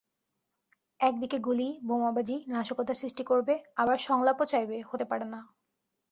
একদিকে 0.99 1.37
গুলি, 1.39 1.67
বোমাবাজি, 1.83 2.35
নাশকতা 2.47 2.93
সৃষ্টি 2.93 3.23
করবে, 3.23 3.53
আবার 3.75 3.97
সংলাপও 3.99 4.45
চাইবে—হতে 4.45 5.05
পারে 5.05 5.25
না। 5.25 5.39